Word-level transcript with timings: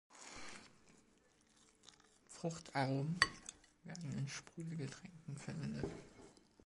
Fruchtaromen 2.27 3.19
werden 3.83 4.17
in 4.17 4.27
Sprudelgetränken 4.27 5.37
verwendet. 5.37 5.91